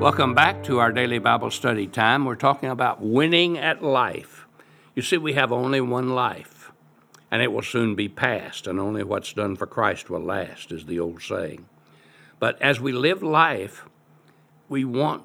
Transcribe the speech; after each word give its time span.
Welcome 0.00 0.32
back 0.32 0.64
to 0.64 0.78
our 0.78 0.92
daily 0.92 1.18
Bible 1.18 1.50
study 1.50 1.86
time. 1.86 2.24
We're 2.24 2.34
talking 2.34 2.70
about 2.70 3.02
winning 3.02 3.58
at 3.58 3.82
life. 3.82 4.46
You 4.94 5.02
see, 5.02 5.18
we 5.18 5.34
have 5.34 5.52
only 5.52 5.82
one 5.82 6.08
life, 6.14 6.72
and 7.30 7.42
it 7.42 7.52
will 7.52 7.60
soon 7.60 7.94
be 7.94 8.08
past, 8.08 8.66
and 8.66 8.80
only 8.80 9.04
what's 9.04 9.34
done 9.34 9.56
for 9.56 9.66
Christ 9.66 10.08
will 10.08 10.22
last, 10.22 10.72
is 10.72 10.86
the 10.86 10.98
old 10.98 11.20
saying. 11.20 11.66
But 12.38 12.60
as 12.62 12.80
we 12.80 12.92
live 12.92 13.22
life, 13.22 13.84
we 14.70 14.86
want 14.86 15.24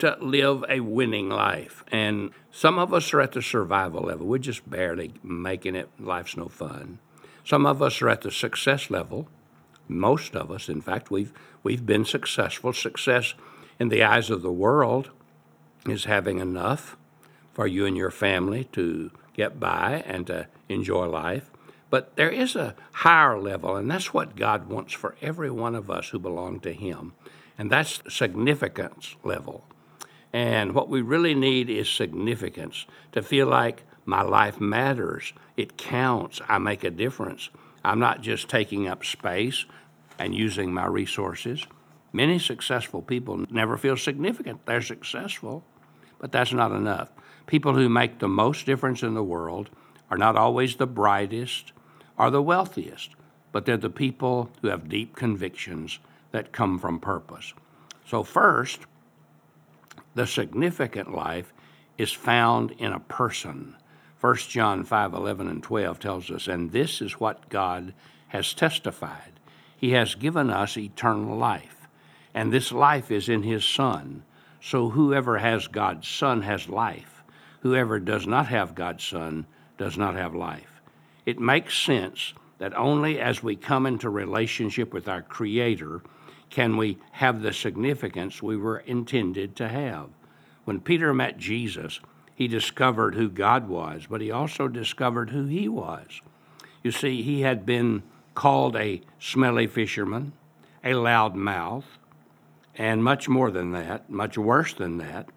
to 0.00 0.18
live 0.20 0.66
a 0.68 0.80
winning 0.80 1.30
life. 1.30 1.82
And 1.90 2.32
some 2.50 2.78
of 2.78 2.92
us 2.92 3.14
are 3.14 3.22
at 3.22 3.32
the 3.32 3.40
survival 3.40 4.02
level. 4.02 4.26
We're 4.26 4.36
just 4.36 4.68
barely 4.68 5.14
making 5.22 5.76
it. 5.76 5.88
Life's 5.98 6.36
no 6.36 6.50
fun. 6.50 6.98
Some 7.42 7.64
of 7.64 7.80
us 7.80 8.02
are 8.02 8.10
at 8.10 8.20
the 8.20 8.30
success 8.30 8.90
level. 8.90 9.28
Most 9.88 10.36
of 10.36 10.50
us, 10.50 10.68
in 10.68 10.82
fact, 10.82 11.10
we've 11.10 11.32
we've 11.62 11.86
been 11.86 12.04
successful. 12.04 12.74
Success 12.74 13.32
in 13.80 13.88
the 13.88 14.04
eyes 14.04 14.28
of 14.28 14.42
the 14.42 14.52
world 14.52 15.10
is 15.86 16.04
having 16.04 16.38
enough 16.38 16.98
for 17.54 17.66
you 17.66 17.86
and 17.86 17.96
your 17.96 18.10
family 18.10 18.64
to 18.64 19.10
get 19.34 19.58
by 19.58 20.04
and 20.06 20.26
to 20.26 20.46
enjoy 20.68 21.06
life. 21.06 21.50
But 21.88 22.14
there 22.14 22.30
is 22.30 22.54
a 22.54 22.76
higher 22.92 23.40
level, 23.40 23.74
and 23.74 23.90
that's 23.90 24.14
what 24.14 24.36
God 24.36 24.68
wants 24.68 24.92
for 24.92 25.16
every 25.20 25.50
one 25.50 25.74
of 25.74 25.90
us 25.90 26.10
who 26.10 26.18
belong 26.18 26.60
to 26.60 26.72
Him. 26.72 27.14
And 27.58 27.70
that's 27.70 28.02
significance 28.08 29.16
level. 29.24 29.64
And 30.32 30.72
what 30.72 30.88
we 30.88 31.02
really 31.02 31.34
need 31.34 31.68
is 31.68 31.90
significance 31.90 32.86
to 33.12 33.22
feel 33.22 33.48
like 33.48 33.82
my 34.04 34.22
life 34.22 34.60
matters, 34.60 35.32
it 35.56 35.76
counts, 35.76 36.40
I 36.48 36.58
make 36.58 36.84
a 36.84 36.90
difference. 36.90 37.50
I'm 37.84 37.98
not 37.98 38.20
just 38.20 38.48
taking 38.48 38.86
up 38.86 39.04
space 39.04 39.64
and 40.18 40.34
using 40.34 40.72
my 40.72 40.86
resources. 40.86 41.66
Many 42.12 42.38
successful 42.38 43.02
people 43.02 43.46
never 43.50 43.76
feel 43.76 43.96
significant. 43.96 44.66
They're 44.66 44.82
successful, 44.82 45.64
but 46.18 46.32
that's 46.32 46.52
not 46.52 46.72
enough. 46.72 47.10
People 47.46 47.74
who 47.74 47.88
make 47.88 48.18
the 48.18 48.28
most 48.28 48.66
difference 48.66 49.02
in 49.02 49.14
the 49.14 49.22
world 49.22 49.70
are 50.10 50.18
not 50.18 50.36
always 50.36 50.76
the 50.76 50.86
brightest 50.86 51.72
or 52.18 52.30
the 52.30 52.42
wealthiest, 52.42 53.10
but 53.52 53.64
they're 53.64 53.76
the 53.76 53.90
people 53.90 54.50
who 54.60 54.68
have 54.68 54.88
deep 54.88 55.14
convictions 55.14 56.00
that 56.32 56.52
come 56.52 56.78
from 56.78 56.98
purpose. 56.98 57.54
So, 58.06 58.24
first, 58.24 58.80
the 60.14 60.26
significant 60.26 61.14
life 61.14 61.52
is 61.96 62.12
found 62.12 62.72
in 62.72 62.92
a 62.92 63.00
person. 63.00 63.76
1 64.20 64.36
John 64.36 64.84
5 64.84 65.14
11 65.14 65.48
and 65.48 65.62
12 65.62 66.00
tells 66.00 66.30
us, 66.30 66.48
And 66.48 66.72
this 66.72 67.00
is 67.00 67.20
what 67.20 67.48
God 67.48 67.94
has 68.28 68.52
testified. 68.52 69.38
He 69.76 69.92
has 69.92 70.14
given 70.14 70.50
us 70.50 70.76
eternal 70.76 71.36
life 71.36 71.79
and 72.34 72.52
this 72.52 72.72
life 72.72 73.10
is 73.10 73.28
in 73.28 73.42
his 73.42 73.64
Son. 73.64 74.22
So 74.62 74.90
whoever 74.90 75.38
has 75.38 75.66
God's 75.68 76.08
Son 76.08 76.42
has 76.42 76.68
life. 76.68 77.22
Whoever 77.60 77.98
does 77.98 78.26
not 78.26 78.46
have 78.46 78.74
God's 78.74 79.04
Son 79.04 79.46
does 79.78 79.96
not 79.96 80.14
have 80.14 80.34
life. 80.34 80.80
It 81.26 81.38
makes 81.38 81.78
sense 81.78 82.34
that 82.58 82.76
only 82.76 83.18
as 83.18 83.42
we 83.42 83.56
come 83.56 83.86
into 83.86 84.10
relationship 84.10 84.92
with 84.92 85.08
our 85.08 85.22
Creator 85.22 86.02
can 86.50 86.76
we 86.76 86.98
have 87.12 87.40
the 87.40 87.52
significance 87.52 88.42
we 88.42 88.56
were 88.56 88.78
intended 88.78 89.56
to 89.56 89.68
have. 89.68 90.08
When 90.64 90.80
Peter 90.80 91.14
met 91.14 91.38
Jesus, 91.38 92.00
he 92.34 92.48
discovered 92.48 93.14
who 93.14 93.28
God 93.28 93.68
was, 93.68 94.06
but 94.08 94.20
he 94.20 94.30
also 94.30 94.68
discovered 94.68 95.30
who 95.30 95.46
he 95.46 95.68
was. 95.68 96.20
You 96.82 96.90
see, 96.90 97.22
he 97.22 97.42
had 97.42 97.64
been 97.64 98.02
called 98.34 98.76
a 98.76 99.02
smelly 99.18 99.66
fisherman, 99.66 100.32
a 100.82 100.94
loud 100.94 101.34
mouth, 101.34 101.84
and 102.80 103.04
much 103.04 103.28
more 103.28 103.50
than 103.50 103.72
that, 103.72 104.08
much 104.08 104.38
worse 104.38 104.72
than 104.72 104.96
that. 104.96 105.28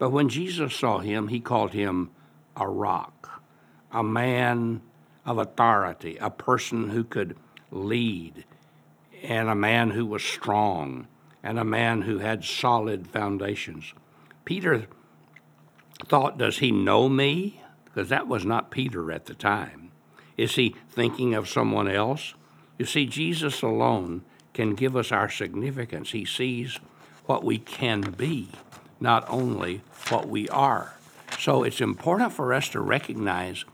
But 0.00 0.10
when 0.10 0.28
Jesus 0.28 0.74
saw 0.74 0.98
him, 0.98 1.28
he 1.28 1.38
called 1.38 1.72
him 1.72 2.10
a 2.56 2.68
rock, 2.68 3.40
a 3.92 4.02
man 4.02 4.82
of 5.24 5.38
authority, 5.38 6.16
a 6.20 6.28
person 6.28 6.90
who 6.90 7.04
could 7.04 7.36
lead, 7.70 8.44
and 9.22 9.48
a 9.48 9.54
man 9.54 9.90
who 9.90 10.04
was 10.04 10.24
strong, 10.24 11.06
and 11.40 11.56
a 11.56 11.64
man 11.64 12.02
who 12.02 12.18
had 12.18 12.42
solid 12.44 13.06
foundations. 13.06 13.94
Peter 14.44 14.88
thought, 16.04 16.36
Does 16.36 16.58
he 16.58 16.72
know 16.72 17.08
me? 17.08 17.62
Because 17.84 18.08
that 18.08 18.26
was 18.26 18.44
not 18.44 18.72
Peter 18.72 19.12
at 19.12 19.26
the 19.26 19.34
time. 19.34 19.92
Is 20.36 20.56
he 20.56 20.74
thinking 20.90 21.32
of 21.32 21.48
someone 21.48 21.88
else? 21.88 22.34
You 22.76 22.86
see, 22.86 23.06
Jesus 23.06 23.62
alone 23.62 24.22
can 24.52 24.74
give 24.74 24.96
us 24.96 25.12
our 25.12 25.28
significance. 25.28 26.10
He 26.10 26.24
sees 26.24 26.80
what 27.28 27.44
we 27.44 27.58
can 27.58 28.00
be, 28.00 28.48
not 28.98 29.22
only 29.28 29.82
what 30.08 30.26
we 30.26 30.48
are. 30.48 30.94
So 31.38 31.62
it's 31.62 31.82
important 31.82 32.32
for 32.32 32.54
us 32.54 32.70
to 32.70 32.80
recognize 32.80 33.66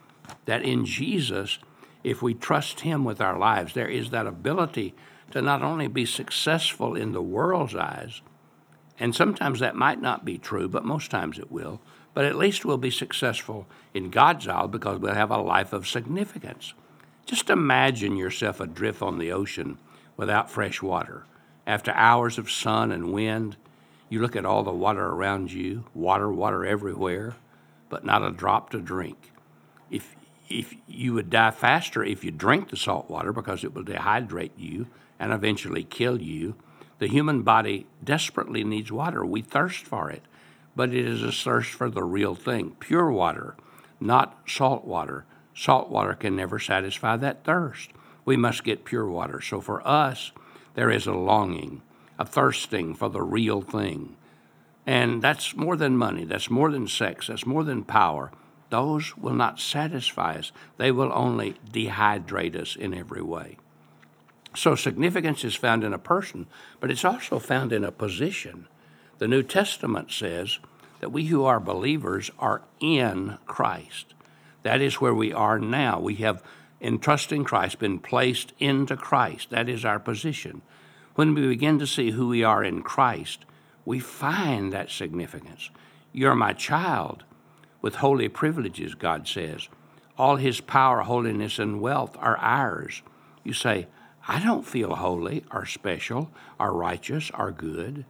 that 0.46 0.62
in 0.62 0.84
Jesus, 0.84 1.60
if 2.02 2.20
we 2.20 2.34
trust 2.34 2.80
Him 2.80 3.04
with 3.04 3.20
our 3.20 3.38
lives, 3.38 3.72
there 3.72 3.88
is 3.88 4.10
that 4.10 4.26
ability 4.26 4.92
to 5.30 5.40
not 5.40 5.62
only 5.62 5.86
be 5.86 6.04
successful 6.04 6.96
in 6.96 7.12
the 7.12 7.22
world's 7.22 7.76
eyes, 7.76 8.22
and 8.98 9.14
sometimes 9.14 9.60
that 9.60 9.76
might 9.76 10.02
not 10.02 10.24
be 10.24 10.36
true, 10.36 10.68
but 10.68 10.84
most 10.84 11.12
times 11.12 11.38
it 11.38 11.52
will, 11.52 11.80
but 12.12 12.24
at 12.24 12.36
least 12.36 12.64
we'll 12.64 12.76
be 12.76 12.90
successful 12.90 13.68
in 13.94 14.10
God's 14.10 14.48
eye 14.48 14.66
because 14.66 14.98
we'll 14.98 15.14
have 15.14 15.30
a 15.30 15.38
life 15.38 15.72
of 15.72 15.86
significance. 15.86 16.74
Just 17.24 17.50
imagine 17.50 18.16
yourself 18.16 18.58
adrift 18.58 19.00
on 19.00 19.18
the 19.18 19.30
ocean 19.30 19.78
without 20.16 20.50
fresh 20.50 20.82
water. 20.82 21.24
After 21.66 21.92
hours 21.92 22.38
of 22.38 22.50
sun 22.50 22.92
and 22.92 23.12
wind, 23.12 23.56
you 24.08 24.20
look 24.20 24.36
at 24.36 24.44
all 24.44 24.62
the 24.62 24.70
water 24.70 25.06
around 25.06 25.52
you, 25.52 25.84
water, 25.94 26.30
water 26.30 26.64
everywhere, 26.64 27.36
but 27.88 28.04
not 28.04 28.22
a 28.22 28.30
drop 28.30 28.70
to 28.70 28.80
drink. 28.80 29.32
If 29.90 30.14
if 30.48 30.74
you 30.86 31.14
would 31.14 31.30
die 31.30 31.50
faster 31.50 32.04
if 32.04 32.22
you 32.22 32.30
drink 32.30 32.68
the 32.68 32.76
salt 32.76 33.08
water 33.08 33.32
because 33.32 33.64
it 33.64 33.74
will 33.74 33.84
dehydrate 33.84 34.52
you 34.56 34.86
and 35.18 35.32
eventually 35.32 35.84
kill 35.84 36.20
you. 36.20 36.54
The 36.98 37.08
human 37.08 37.42
body 37.42 37.86
desperately 38.02 38.62
needs 38.62 38.92
water. 38.92 39.24
We 39.24 39.42
thirst 39.42 39.84
for 39.86 40.10
it, 40.10 40.22
but 40.76 40.90
it 40.90 41.06
is 41.06 41.22
a 41.22 41.32
thirst 41.32 41.70
for 41.70 41.90
the 41.90 42.04
real 42.04 42.34
thing, 42.34 42.76
pure 42.78 43.10
water, 43.10 43.56
not 44.00 44.38
salt 44.46 44.84
water. 44.84 45.24
Salt 45.56 45.88
water 45.88 46.14
can 46.14 46.36
never 46.36 46.58
satisfy 46.58 47.16
that 47.16 47.44
thirst. 47.44 47.90
We 48.24 48.36
must 48.36 48.64
get 48.64 48.84
pure 48.84 49.08
water. 49.08 49.40
So 49.40 49.60
for 49.60 49.86
us, 49.86 50.32
there 50.74 50.90
is 50.90 51.06
a 51.06 51.12
longing, 51.12 51.82
a 52.18 52.24
thirsting 52.24 52.94
for 52.94 53.08
the 53.08 53.22
real 53.22 53.60
thing. 53.60 54.16
And 54.86 55.22
that's 55.22 55.56
more 55.56 55.76
than 55.76 55.96
money, 55.96 56.24
that's 56.24 56.50
more 56.50 56.70
than 56.70 56.88
sex, 56.88 57.28
that's 57.28 57.46
more 57.46 57.64
than 57.64 57.84
power. 57.84 58.30
Those 58.70 59.16
will 59.16 59.34
not 59.34 59.60
satisfy 59.60 60.36
us, 60.36 60.52
they 60.76 60.90
will 60.90 61.12
only 61.14 61.56
dehydrate 61.70 62.56
us 62.56 62.76
in 62.76 62.92
every 62.92 63.22
way. 63.22 63.56
So, 64.56 64.74
significance 64.76 65.42
is 65.42 65.56
found 65.56 65.82
in 65.82 65.92
a 65.92 65.98
person, 65.98 66.46
but 66.80 66.90
it's 66.90 67.04
also 67.04 67.38
found 67.38 67.72
in 67.72 67.82
a 67.82 67.90
position. 67.90 68.68
The 69.18 69.26
New 69.26 69.42
Testament 69.42 70.12
says 70.12 70.58
that 71.00 71.10
we 71.10 71.26
who 71.26 71.44
are 71.44 71.60
believers 71.60 72.30
are 72.38 72.62
in 72.78 73.38
Christ. 73.46 74.14
That 74.62 74.80
is 74.80 75.00
where 75.00 75.14
we 75.14 75.32
are 75.32 75.58
now. 75.58 75.98
We 75.98 76.16
have 76.16 76.42
in 76.84 76.98
trusting 76.98 77.44
Christ, 77.44 77.78
been 77.78 77.98
placed 77.98 78.52
into 78.58 78.94
Christ. 78.94 79.48
That 79.48 79.70
is 79.70 79.86
our 79.86 79.98
position. 79.98 80.60
When 81.14 81.32
we 81.32 81.48
begin 81.48 81.78
to 81.78 81.86
see 81.86 82.10
who 82.10 82.28
we 82.28 82.44
are 82.44 82.62
in 82.62 82.82
Christ, 82.82 83.46
we 83.86 83.98
find 84.00 84.70
that 84.74 84.90
significance. 84.90 85.70
You're 86.12 86.34
my 86.34 86.52
child 86.52 87.24
with 87.80 87.96
holy 87.96 88.28
privileges, 88.28 88.94
God 88.94 89.26
says. 89.26 89.68
All 90.18 90.36
his 90.36 90.60
power, 90.60 91.00
holiness, 91.00 91.58
and 91.58 91.80
wealth 91.80 92.18
are 92.18 92.36
ours. 92.36 93.00
You 93.44 93.54
say, 93.54 93.86
I 94.28 94.44
don't 94.44 94.66
feel 94.66 94.94
holy 94.94 95.42
or 95.50 95.64
special 95.64 96.30
or 96.60 96.70
righteous 96.70 97.30
or 97.32 97.50
good. 97.50 98.04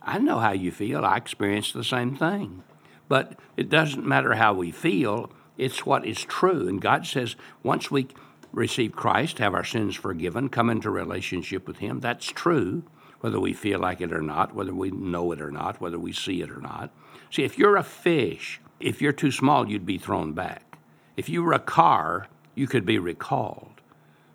I 0.00 0.18
know 0.18 0.38
how 0.38 0.52
you 0.52 0.70
feel. 0.70 1.04
I 1.04 1.16
experience 1.16 1.72
the 1.72 1.82
same 1.82 2.14
thing. 2.14 2.62
But 3.08 3.36
it 3.56 3.68
doesn't 3.68 4.06
matter 4.06 4.34
how 4.34 4.54
we 4.54 4.70
feel 4.70 5.32
it's 5.62 5.86
what 5.86 6.04
is 6.04 6.24
true. 6.24 6.68
And 6.68 6.80
God 6.80 7.06
says 7.06 7.36
once 7.62 7.90
we 7.90 8.08
receive 8.52 8.92
Christ, 8.92 9.38
have 9.38 9.54
our 9.54 9.64
sins 9.64 9.94
forgiven, 9.94 10.48
come 10.48 10.68
into 10.68 10.90
relationship 10.90 11.66
with 11.66 11.78
Him, 11.78 12.00
that's 12.00 12.26
true, 12.26 12.82
whether 13.20 13.38
we 13.38 13.52
feel 13.52 13.78
like 13.78 14.00
it 14.00 14.12
or 14.12 14.20
not, 14.20 14.54
whether 14.54 14.74
we 14.74 14.90
know 14.90 15.30
it 15.32 15.40
or 15.40 15.50
not, 15.50 15.80
whether 15.80 15.98
we 15.98 16.12
see 16.12 16.42
it 16.42 16.50
or 16.50 16.60
not. 16.60 16.90
See, 17.30 17.44
if 17.44 17.56
you're 17.56 17.76
a 17.76 17.84
fish, 17.84 18.60
if 18.80 19.00
you're 19.00 19.12
too 19.12 19.30
small, 19.30 19.68
you'd 19.68 19.86
be 19.86 19.98
thrown 19.98 20.32
back. 20.32 20.78
If 21.16 21.28
you 21.28 21.42
were 21.42 21.52
a 21.52 21.60
car, 21.60 22.26
you 22.54 22.66
could 22.66 22.84
be 22.84 22.98
recalled. 22.98 23.80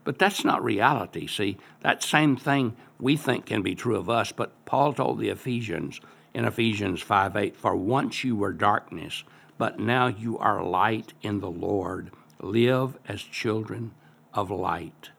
But 0.04 0.20
that's 0.20 0.46
not 0.46 0.64
reality. 0.64 1.28
See, 1.28 1.58
that 1.82 2.02
same 2.02 2.38
thing 2.38 2.78
we 2.98 3.18
think 3.18 3.46
can 3.46 3.62
be 3.62 3.76
true 3.76 3.98
of 3.98 4.10
us, 4.10 4.32
but 4.32 4.66
Paul 4.66 4.94
told 4.94 5.20
the 5.20 5.30
Ephesians 5.30 6.00
in 6.34 6.46
Ephesians 6.46 7.02
5 7.02 7.36
8, 7.36 7.58
For 7.58 7.76
once 7.76 8.24
you 8.24 8.36
were 8.38 8.54
darkness, 8.54 9.26
but 9.58 9.80
now 9.80 10.08
you 10.08 10.38
are 10.38 10.64
light 10.64 11.14
in 11.22 11.40
the 11.40 11.52
Lord. 11.52 12.12
Live 12.40 12.98
as 13.08 13.22
children 13.22 13.92
of 14.34 14.52
light. 14.52 15.10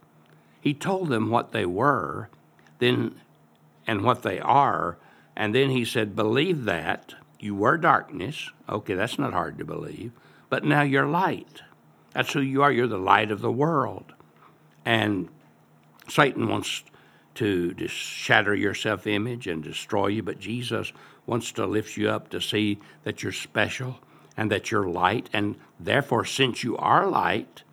He 0.61 0.75
told 0.75 1.09
them 1.09 1.31
what 1.31 1.53
they 1.53 1.67
were, 1.67 2.29
then 2.79 3.21
and 3.87 4.05
what 4.05 4.23
they 4.23 4.39
are, 4.39 4.99
And 5.35 5.55
then 5.55 5.71
he 5.71 5.85
said, 5.85 6.17
Believe 6.17 6.65
that. 6.65 7.15
You 7.41 7.55
were 7.55 7.79
darkness. 7.79 8.51
Okay, 8.69 8.95
that's 8.95 9.19
not 9.19 9.33
hard 9.33 9.57
to 9.59 9.65
believe. 9.65 10.13
But 10.51 10.65
now 10.65 10.83
you're 10.83 11.07
light. 11.07 11.63
That's 12.13 12.33
who 12.33 12.41
you 12.41 12.63
are. 12.63 12.73
You're 12.73 12.89
the 12.89 12.99
light 12.99 13.31
of 13.31 13.41
the 13.41 13.53
world. 13.53 14.13
And 14.85 15.29
Satan 16.09 16.49
wants 16.49 16.83
to 17.37 17.73
shatter 17.87 18.55
your 18.55 18.75
self 18.75 19.07
image 19.07 19.47
and 19.47 19.63
destroy 19.63 20.09
you, 20.09 20.23
but 20.25 20.41
Jesus 20.41 20.93
wants 21.25 21.53
to 21.53 21.67
lift 21.67 21.97
you 21.97 22.11
up 22.11 22.31
to 22.31 22.41
see 22.41 22.81
that 23.05 23.23
you're 23.23 23.33
special 23.33 24.01
and 24.39 24.53
that 24.53 24.71
you're 24.71 24.89
light. 24.89 25.29
And 25.33 25.57
therefore, 25.81 26.25
since 26.25 26.63
you 26.63 26.77
are 26.79 27.07
light, 27.09 27.65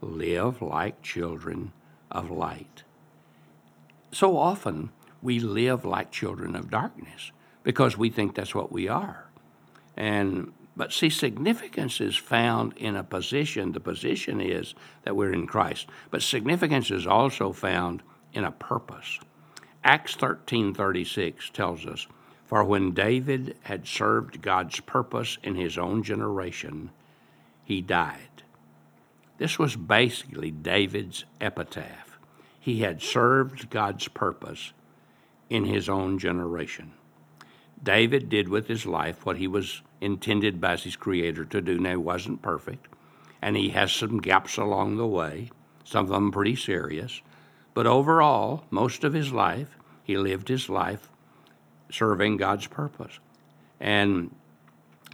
live 0.00 0.62
like 0.62 1.02
children 1.02 1.72
of 2.10 2.30
light. 2.30 2.82
So 4.10 4.38
often, 4.38 4.90
we 5.22 5.38
live 5.38 5.84
like 5.84 6.10
children 6.10 6.56
of 6.56 6.70
darkness 6.70 7.30
because 7.62 7.98
we 7.98 8.08
think 8.08 8.34
that's 8.34 8.54
what 8.54 8.72
we 8.72 8.88
are. 8.88 9.26
And 9.96 10.52
but 10.76 10.92
see, 10.92 11.10
significance 11.10 12.00
is 12.00 12.16
found 12.16 12.76
in 12.76 12.96
a 12.96 13.04
position. 13.04 13.72
The 13.72 13.80
position 13.80 14.40
is 14.40 14.74
that 15.04 15.14
we're 15.14 15.32
in 15.32 15.46
Christ, 15.46 15.86
but 16.10 16.22
significance 16.22 16.90
is 16.90 17.06
also 17.06 17.52
found 17.52 18.02
in 18.32 18.44
a 18.44 18.50
purpose. 18.50 19.20
Acts 19.84 20.16
13:36 20.16 21.50
tells 21.52 21.86
us, 21.86 22.08
"For 22.44 22.62
when 22.62 22.92
David 22.92 23.56
had 23.62 23.86
served 23.86 24.42
God's 24.42 24.80
purpose 24.80 25.38
in 25.42 25.54
his 25.54 25.78
own 25.78 26.02
generation, 26.02 26.90
he 27.64 27.80
died." 27.80 28.42
This 29.38 29.58
was 29.58 29.76
basically 29.76 30.50
David's 30.50 31.24
epitaph. 31.40 32.18
He 32.60 32.80
had 32.80 33.02
served 33.02 33.70
God's 33.70 34.08
purpose 34.08 34.72
in 35.50 35.64
his 35.64 35.88
own 35.88 36.18
generation. 36.18 36.92
David 37.82 38.28
did 38.28 38.48
with 38.48 38.68
his 38.68 38.86
life 38.86 39.26
what 39.26 39.36
he 39.36 39.48
was 39.48 39.82
intended 40.00 40.60
by 40.60 40.76
his 40.76 40.96
creator 40.96 41.44
to 41.44 41.60
do. 41.60 41.78
Now, 41.78 41.90
he 41.90 41.96
wasn't 41.96 42.42
perfect, 42.42 42.88
and 43.42 43.56
he 43.56 43.70
has 43.70 43.92
some 43.92 44.18
gaps 44.18 44.56
along 44.56 44.96
the 44.96 45.06
way, 45.06 45.50
some 45.84 46.04
of 46.04 46.10
them 46.10 46.30
pretty 46.30 46.56
serious. 46.56 47.20
But 47.74 47.86
overall, 47.86 48.64
most 48.70 49.04
of 49.04 49.12
his 49.12 49.32
life, 49.32 49.76
he 50.02 50.16
lived 50.16 50.48
his 50.48 50.68
life 50.68 51.10
serving 51.90 52.36
God's 52.36 52.66
purpose. 52.66 53.18
And 53.80 54.34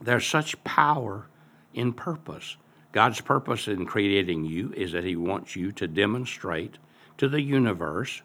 there's 0.02 0.26
such 0.26 0.62
power 0.64 1.26
in 1.74 1.92
purpose. 1.92 2.56
God's 2.92 3.20
purpose 3.20 3.68
in 3.68 3.86
creating 3.86 4.44
you 4.44 4.72
is 4.76 4.92
that 4.92 5.04
he 5.04 5.16
wants 5.16 5.56
you 5.56 5.72
to 5.72 5.86
demonstrate 5.86 6.78
to 7.18 7.28
the 7.28 7.40
universe 7.40 8.22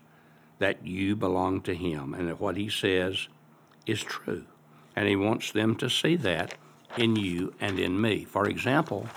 that 0.60 0.86
you 0.86 1.16
belong 1.16 1.62
to 1.62 1.76
him 1.76 2.14
and 2.14 2.28
that 2.30 2.40
what 2.40 2.58
he 2.58 2.70
says 2.70 3.28
is 3.86 4.02
true. 4.02 4.46
And 4.96 5.08
He 5.08 5.16
wants 5.16 5.52
them 5.52 5.76
to 5.78 5.90
see 5.90 6.16
that 6.18 6.56
in 6.98 7.16
you 7.16 7.54
and 7.60 7.80
in 7.80 8.00
me. 8.00 8.24
For 8.24 8.48
example, 8.48 9.08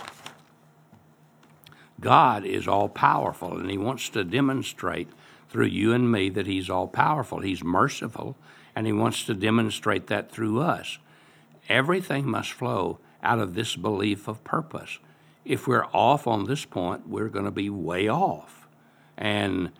God 2.00 2.44
is 2.44 2.68
all 2.68 2.88
powerful, 2.88 3.58
and 3.58 3.70
He 3.70 3.78
wants 3.78 4.08
to 4.10 4.24
demonstrate 4.24 5.08
through 5.48 5.66
you 5.66 5.92
and 5.92 6.10
me 6.10 6.28
that 6.30 6.46
He's 6.46 6.68
all 6.68 6.88
powerful. 6.88 7.40
He's 7.40 7.62
merciful, 7.62 8.36
and 8.78 8.86
He 8.86 8.92
wants 8.92 9.24
to 9.24 9.34
demonstrate 9.34 10.06
that 10.06 10.30
through 10.30 10.60
us. 10.60 10.98
Everything 11.68 12.30
must 12.30 12.52
flow 12.52 13.00
out 13.24 13.40
of 13.40 13.54
this 13.54 13.74
belief 13.74 14.28
of 14.28 14.44
purpose. 14.44 15.00
If 15.44 15.66
we're 15.66 15.86
off 15.86 16.28
on 16.28 16.44
this 16.44 16.64
point, 16.64 17.08
we're 17.08 17.28
going 17.28 17.44
to 17.44 17.50
be 17.50 17.68
way 17.70 18.06
off. 18.06 18.68
And 19.16 19.72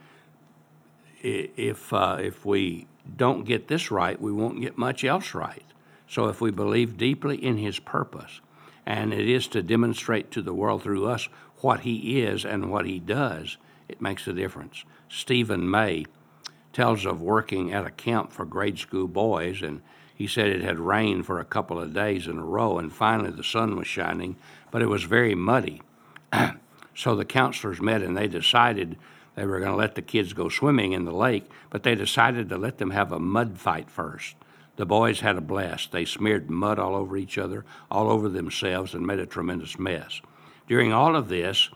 if, 1.22 1.92
uh, 1.92 2.16
if 2.18 2.44
we 2.44 2.88
don't 3.16 3.44
get 3.44 3.68
this 3.68 3.92
right, 3.92 4.20
we 4.20 4.32
won't 4.32 4.60
get 4.60 4.76
much 4.76 5.04
else 5.04 5.32
right. 5.32 5.62
So 6.08 6.26
if 6.26 6.40
we 6.40 6.50
believe 6.50 6.96
deeply 6.96 7.36
in 7.36 7.56
his 7.56 7.78
purpose, 7.78 8.40
and 8.84 9.14
it 9.14 9.28
is 9.28 9.46
to 9.48 9.62
demonstrate 9.62 10.32
to 10.32 10.42
the 10.42 10.52
world 10.52 10.82
through 10.82 11.06
us 11.06 11.28
what 11.58 11.82
he 11.82 12.20
is 12.20 12.44
and 12.44 12.68
what 12.68 12.84
he 12.84 12.98
does, 12.98 13.58
it 13.88 14.00
makes 14.00 14.26
a 14.26 14.32
difference. 14.32 14.84
Stephen 15.08 15.70
May 15.70 16.06
tells 16.78 17.04
of 17.04 17.20
working 17.20 17.72
at 17.72 17.84
a 17.84 17.90
camp 17.90 18.30
for 18.30 18.44
grade 18.44 18.78
school 18.78 19.08
boys, 19.08 19.62
and 19.62 19.82
he 20.14 20.28
said 20.28 20.46
it 20.46 20.62
had 20.62 20.78
rained 20.78 21.26
for 21.26 21.40
a 21.40 21.44
couple 21.44 21.76
of 21.76 21.92
days 21.92 22.28
in 22.28 22.38
a 22.38 22.44
row, 22.44 22.78
and 22.78 22.92
finally 22.92 23.32
the 23.32 23.42
sun 23.42 23.74
was 23.74 23.88
shining, 23.88 24.36
but 24.70 24.80
it 24.80 24.86
was 24.86 25.02
very 25.02 25.34
muddy. 25.34 25.82
so 26.94 27.16
the 27.16 27.24
counselors 27.24 27.80
met 27.80 28.00
and 28.00 28.16
they 28.16 28.28
decided 28.28 28.96
they 29.34 29.44
were 29.44 29.58
going 29.58 29.72
to 29.72 29.76
let 29.76 29.96
the 29.96 30.02
kids 30.02 30.32
go 30.32 30.48
swimming 30.48 30.92
in 30.92 31.04
the 31.04 31.10
lake, 31.10 31.50
but 31.68 31.82
they 31.82 31.96
decided 31.96 32.48
to 32.48 32.56
let 32.56 32.78
them 32.78 32.92
have 32.92 33.10
a 33.10 33.18
mud 33.18 33.58
fight 33.58 33.90
first. 33.90 34.36
The 34.76 34.86
boys 34.86 35.18
had 35.18 35.34
a 35.34 35.40
blast. 35.40 35.90
They 35.90 36.04
smeared 36.04 36.48
mud 36.48 36.78
all 36.78 36.94
over 36.94 37.16
each 37.16 37.38
other, 37.38 37.64
all 37.90 38.08
over 38.08 38.28
themselves, 38.28 38.94
and 38.94 39.04
made 39.04 39.18
a 39.18 39.26
tremendous 39.26 39.80
mess. 39.80 40.20
During 40.68 40.92
all 40.92 41.16
of 41.16 41.28
this, 41.28 41.70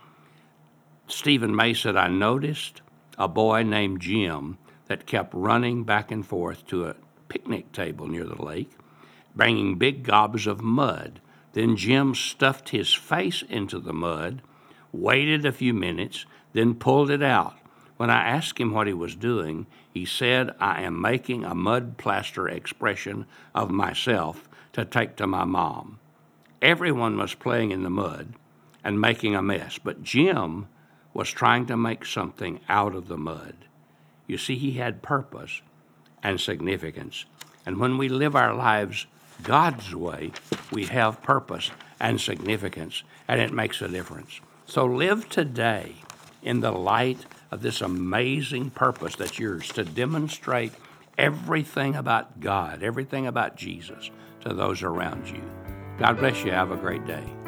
Stephen 1.09 1.57
May 1.57 1.75
said, 1.75 1.97
I 1.97 2.07
noticed 2.07 2.83
a 3.19 3.27
boy 3.27 3.65
named 3.65 4.01
Jim 4.01 4.59
that 4.87 5.07
kept 5.07 5.33
running 5.35 5.85
back 5.85 6.11
and 6.11 6.27
forth 6.27 6.67
to 6.67 6.87
a 6.87 6.97
picnic 7.29 7.73
table 7.73 8.07
near 8.07 8.25
the 8.25 8.43
lake, 8.43 8.71
bringing 9.35 9.77
big 9.77 10.03
gobs 10.03 10.47
of 10.47 10.63
mud. 10.63 11.21
Then 11.53 11.77
Jim 11.77 12.15
stuffed 12.15 12.71
his 12.71 12.93
face 12.93 13.43
into 13.49 13.79
the 13.79 13.93
mud, 13.93 14.43
waited 14.93 15.45
a 15.45 15.53
few 15.53 15.75
minutes, 15.75 16.27
then 16.53 16.75
pulled 16.75 17.11
it 17.11 17.23
out. 17.23 17.57
When 17.97 18.11
I 18.11 18.27
asked 18.29 18.59
him 18.59 18.73
what 18.73 18.87
he 18.87 18.93
was 18.93 19.15
doing, 19.15 19.67
he 19.93 20.05
said, 20.05 20.51
I 20.59 20.83
am 20.83 21.01
making 21.01 21.45
a 21.45 21.55
mud 21.55 21.99
plaster 21.99 22.49
expression 22.49 23.27
of 23.55 23.71
myself 23.71 24.49
to 24.73 24.85
take 24.85 25.17
to 25.17 25.27
my 25.27 25.45
mom. 25.45 25.99
Everyone 26.61 27.17
was 27.17 27.35
playing 27.35 27.71
in 27.71 27.83
the 27.83 27.91
mud 27.91 28.35
and 28.83 29.01
making 29.01 29.35
a 29.35 29.43
mess, 29.43 29.79
but 29.79 30.03
Jim 30.03 30.69
was 31.15 31.31
trying 31.31 31.67
to 31.67 31.77
make 31.77 32.05
something 32.05 32.61
out 32.69 32.95
of 32.95 33.09
the 33.09 33.19
mud. 33.19 33.55
You 34.33 34.39
see, 34.39 34.57
he 34.57 34.73
had 34.73 35.03
purpose 35.03 35.61
and 36.23 36.41
significance. 36.41 37.27
And 37.67 37.77
when 37.77 37.99
we 37.99 38.09
live 38.09 38.35
our 38.35 38.55
lives 38.55 39.05
God's 39.43 39.95
way, 39.95 40.33
we 40.71 40.87
have 40.87 41.23
purpose 41.23 41.71
and 42.01 42.19
significance, 42.19 43.03
and 43.29 43.43
it 43.43 43.53
makes 43.53 43.83
a 43.83 43.89
difference. 43.89 44.41
So 44.65 44.87
live 44.87 45.29
today 45.29 45.97
in 46.43 46.61
the 46.61 46.73
light 46.73 47.27
of 47.51 47.61
this 47.61 47.83
amazing 47.83 48.71
purpose 48.71 49.17
that's 49.17 49.39
yours 49.39 49.69
to 49.73 49.85
demonstrate 49.85 50.73
everything 51.19 51.95
about 51.95 52.41
God, 52.41 52.83
everything 52.83 53.27
about 53.27 53.57
Jesus 53.57 54.11
to 54.41 54.55
those 54.55 54.83
around 54.83 55.29
you. 55.29 55.43
God 55.99 56.19
bless 56.19 56.43
you. 56.43 56.53
Have 56.53 56.71
a 56.71 56.77
great 56.77 57.07
day. 57.07 57.42